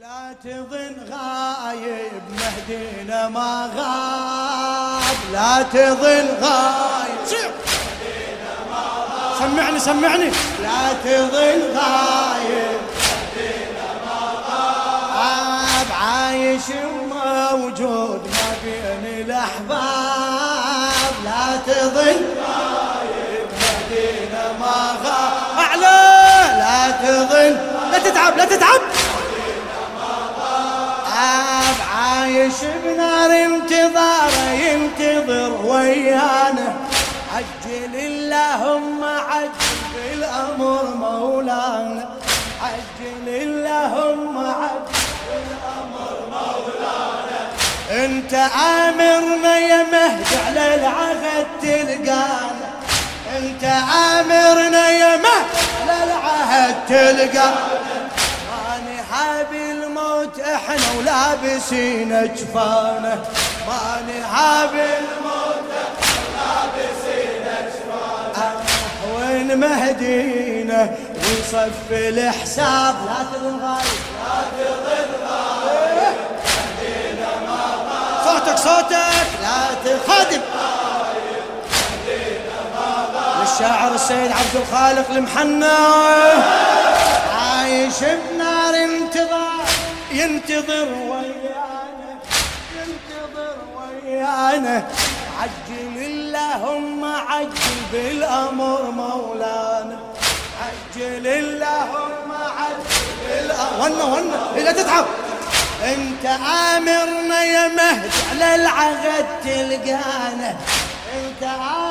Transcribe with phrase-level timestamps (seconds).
[0.00, 5.16] لا تظن غايب مهدينا ما غاب.
[5.32, 7.50] لا تظن غايب
[9.38, 10.30] سمعني سمعني.
[10.62, 12.80] لا تظن غايب
[15.16, 16.68] عاب عايش
[17.12, 21.12] موجود ما بين الأحباب.
[21.24, 25.58] لا تظن غايب مهدينا ما غاب.
[25.58, 26.00] أعلى!
[26.58, 27.54] لا تظن
[27.92, 28.80] لا تتعب لا تتعب!
[31.16, 36.76] عاب عايش بنار انتظاره ينتظر ويانا.
[37.34, 42.08] عجل اللهم عجل بالامر مولانا.
[42.62, 47.40] عجل اللهم عجل بالامر مولانا.
[48.04, 48.34] أنت
[48.78, 52.68] امرنا يا مهدي على العهد تلقانا.
[53.38, 57.76] أنت امرنا يا مهدي على العهد تلقانا.
[58.48, 59.65] ما نحابي
[60.26, 63.24] الموت إحنا ولابسين اجفانه.
[63.66, 68.52] ما نحابي الموت إحنا ولابسين اجفانه.
[69.14, 72.94] وين مهدينا ويصف الحساب.
[73.06, 73.98] لا تظن غايب.
[74.24, 76.16] لا تظن غايب.
[78.24, 79.26] صوتك صوتك.
[79.42, 80.42] لا تخادم
[83.40, 85.66] للشاعر السيد عبد الخالق المحنى.
[87.36, 88.02] عايش
[90.26, 92.12] ينتظر ويانا
[92.76, 94.76] ينتظر ويانا.
[95.40, 99.98] عجل اللهم عجل بالأمر مولانا.
[100.62, 103.80] عجل اللهم عجل بالأمر.
[103.80, 105.06] ونا ونا لا تتعب.
[105.84, 106.26] أنت
[106.74, 110.50] آمرنا يا مهدي على العهد تلقانا.
[111.16, 111.42] أنت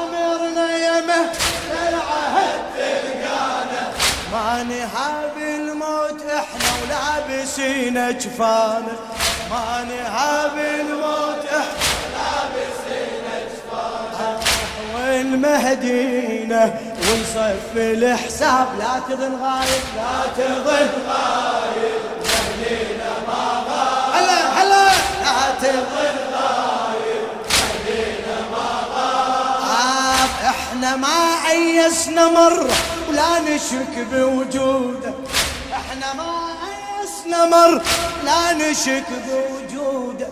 [0.00, 1.38] آمرنا يا مهدي
[1.70, 3.13] على العهد تلقانا.
[4.34, 8.94] ما نهاب الموت إحنا ولابسين اجفانا
[9.50, 14.40] ما نهاب الموت إحنا لابسين اجفانا
[14.96, 18.68] وين مهدينا؟ ونصف الحساب.
[18.78, 22.02] لا تظن غايب لا تظن غايب.
[22.24, 24.86] مهدينا ما غايب هلا هلا.
[25.24, 27.24] لا تظن غايب.
[27.50, 32.74] مهدينا ما غايب إحنا ما ايسنا مره
[33.14, 35.14] ولا نشك بوجوده.
[35.72, 36.48] إحنا ما
[37.00, 37.82] ايسنا مر
[38.24, 40.28] لا نشك بوجوده.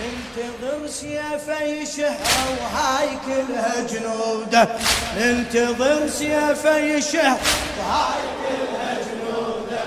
[0.00, 2.16] ننتظر سيفه يشهر
[2.60, 4.68] وهاي كلها جنوده.
[5.18, 7.38] ننتظر سيفه يشهر
[7.78, 9.80] وهاي كلها جنوده.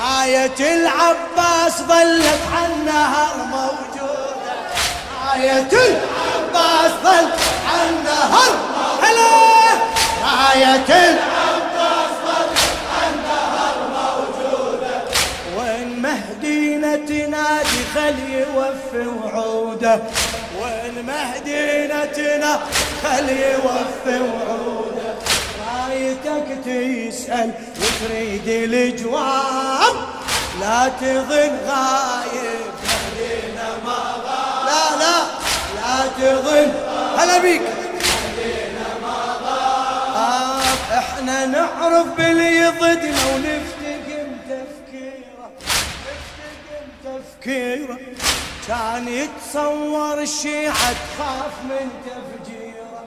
[0.00, 4.54] راية العباس ظلت على النهر موجودة.
[5.26, 7.38] راية العباس ظلت
[7.68, 8.52] على النهر
[9.02, 9.44] هلا!
[10.24, 11.03] راية
[18.96, 20.00] وعوده
[20.60, 22.64] وين مهدينا تنادي
[23.02, 25.14] خل يوفي وعوده؟
[25.66, 27.50] رأيتك تسأل
[27.80, 29.96] وتريد الجواب
[30.60, 34.66] لا تظن غايب مهدينا ما غاب.
[34.66, 35.16] لا لا
[35.76, 36.72] لا تظن.
[37.18, 37.62] هلا بيك.
[40.16, 45.50] آه إحنا نعرف باللي ضدنا ونفتقم تفكيره
[46.06, 47.98] نفتقم تفكيره.
[48.68, 53.04] كان يتصور الشيعة تخاف من تفجيره.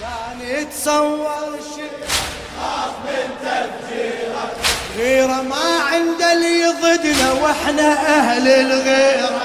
[0.00, 2.08] كان يتصور الشيعة
[2.56, 4.50] تخاف من تفجيره.
[4.96, 9.40] غيره ما عند اللي ضدنا وإحنا أهل الغيرة.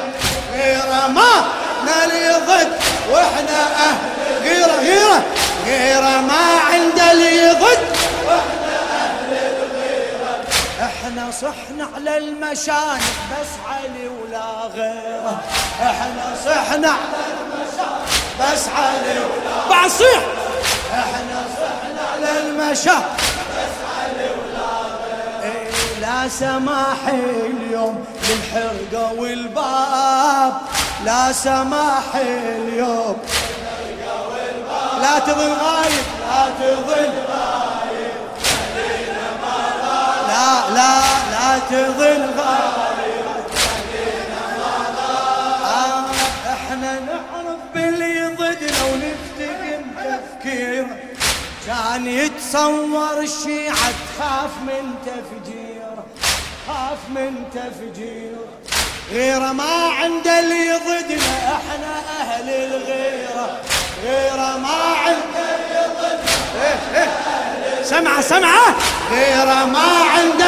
[0.54, 2.72] غيره ما اللي ضد
[3.12, 3.98] وإحنا أهل
[4.42, 5.24] غيره غيره
[5.66, 6.83] غيره ما عند
[11.24, 15.42] إحنا صحنا على المشانق بس علي ولا غيره.
[15.82, 18.06] إحنا صحنا على المشانق
[18.40, 20.22] بس علي ولا بعصيح
[20.94, 23.18] إحنا صحنا على المشانق
[25.44, 30.54] إيه لا سماح اليوم للحرقة والباب
[31.06, 33.18] لا سماح اليوم
[35.02, 36.04] لا تظن غايب.
[36.22, 37.73] لا تظن غايب.
[41.72, 42.30] غايب
[45.66, 46.06] آه
[46.54, 50.98] إحنا نعرف باللي ضدنا ونفتقم تفكيره
[51.68, 56.06] كان يتصور الشيعة تخاف من تفجيره
[56.68, 58.46] خاف من تفجيره
[59.12, 63.62] غيره ما عند اللي ضدنا إحنا أهل الغيره
[64.04, 68.76] غيره ما عند اللي ضدنا سمعه سمعه
[69.12, 70.42] غيره ما عند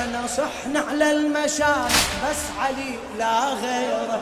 [0.00, 1.92] إحنا صحنا على المشايخ
[2.24, 4.20] بس علي لا غيره.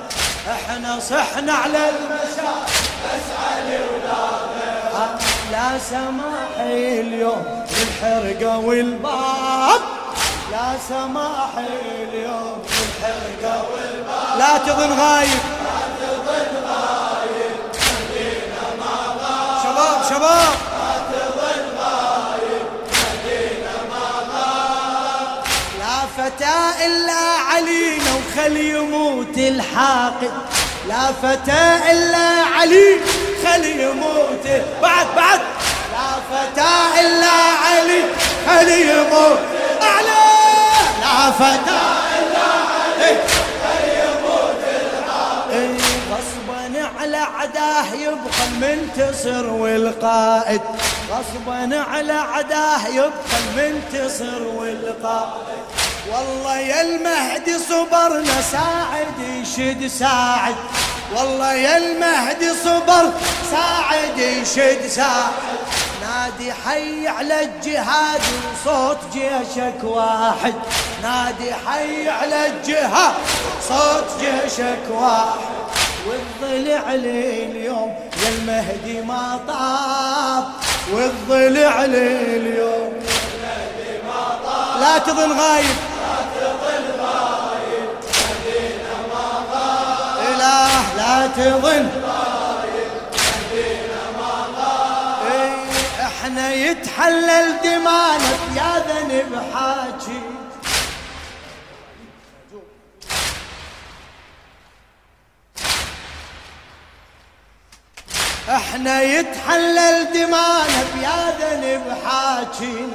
[0.50, 2.68] إحنا صحنا على المشايخ
[3.04, 4.22] بس علي ولا
[4.54, 5.18] غيره.
[5.52, 9.80] لا سماحي اليوم الحرقة والباب.
[10.52, 11.66] لا سماحي
[12.02, 14.38] اليوم الحرقة والباب.
[14.38, 15.40] لا تظن غايب.
[15.64, 19.62] لا تظن غايب خلينا ما غايب.
[19.62, 20.67] شباب شباب.
[26.68, 30.30] فتى إلا علينا وخل يموت الحاقد.
[30.88, 33.00] لا فتى إلا علي
[33.44, 34.46] خل يموت.
[34.82, 35.40] بعد بعد.
[35.92, 37.36] لا فتى إلا
[37.66, 38.02] علي
[38.46, 39.38] خل يموت.
[39.82, 40.24] أعلى.
[41.00, 41.80] لا فتى
[42.18, 42.48] إلا
[42.78, 43.16] علي
[43.62, 45.80] خل يموت الحاقد.
[46.10, 50.62] غصبا على عداه يبقى المنتصر والقائد.
[51.10, 55.58] غصبا على عداه يبقى المنتصر والقائد.
[56.12, 60.54] والله يا المهدي صبرنا ساعد يشد ساعد.
[61.16, 63.12] والله يا المهدي صبر
[63.50, 65.32] ساعد يشد ساعد.
[66.02, 68.20] نادي حي على الجهاد
[68.52, 70.54] وصوت جيشك واحد.
[71.02, 73.14] نادي حي على الجهاد
[73.68, 75.48] صوت جيشك واحد.
[76.06, 77.94] والضلع لي اليوم
[78.24, 80.44] يا المهدي ما طاب.
[80.92, 82.92] والضلع لي اليوم
[84.80, 85.76] لا تظن غايب.
[91.26, 91.88] تظن.
[95.30, 95.56] إيه،
[96.06, 100.20] إحنا يتحلل دمانا يا ذنب حاجي.
[108.48, 112.94] إحنا يتحلل دمانا يا ذنب حاجين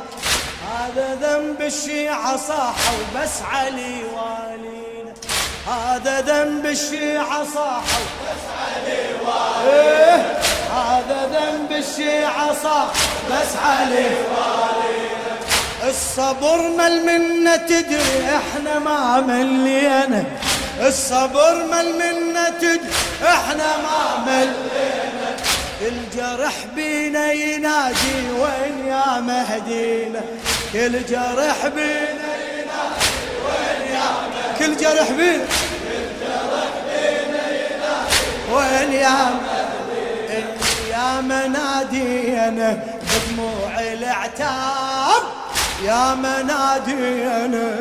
[0.71, 4.92] هذا ذنب الشيعة صاحوا بس علي والي.
[5.67, 9.03] هذا ذنب الشيعة صاحوا بس علي
[9.71, 10.37] إيه
[10.73, 12.87] هذا ذنب الشيعة صاح.
[13.31, 14.09] بس علي
[15.89, 20.23] الصبر مل منا تدري إحنا ما ملينا.
[20.87, 22.89] الصبر مل منا تدري
[23.23, 25.35] إحنا ما ملينا.
[25.81, 30.21] الجرح بينا ينادي وين يا مهدينا؟
[30.73, 32.22] كل جرح بينا
[34.65, 35.45] كل جرح بينا
[38.51, 39.39] وين يا
[40.91, 45.23] يا منادي أنا بدموع العتاب
[45.85, 47.75] يا منادي أنا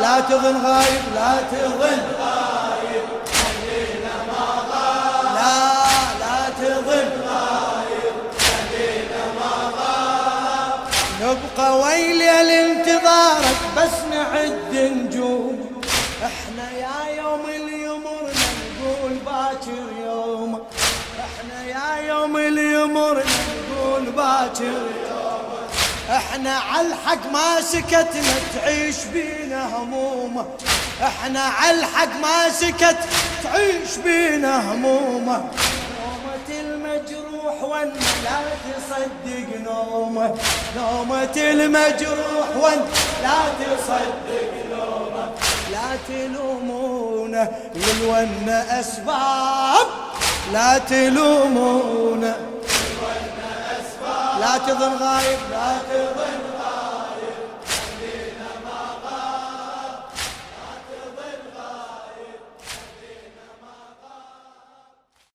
[0.00, 5.54] لا تظن غايب لا تظن غايب خلينا ما غايب لا
[6.20, 10.80] لا تظن غايب خلينا ما غايب
[11.20, 14.07] نبقى ويلي الانتظارك بس
[16.24, 18.30] إحنا يا يوم اليمر
[18.80, 20.62] نقول باكر يوم.
[21.20, 23.22] إحنا يا يوم اليمر
[23.70, 25.38] نقول باكر يوم.
[26.10, 30.46] إحنا عالحق ما سكتنا تعيش بينا همومه
[31.02, 32.96] إحنا عالحق ما سكت
[33.44, 35.44] تعيش بينا همومه
[35.98, 37.92] نومة المجروح وان
[38.24, 40.34] لا تصدق نومة
[40.76, 42.80] نومة المجروح وان
[43.22, 45.30] لا تصدق نومه
[45.72, 49.86] لا تلومونه للون أسباب.
[50.52, 52.36] لا تلومونه
[54.40, 56.47] لا تظن غايب لا تظن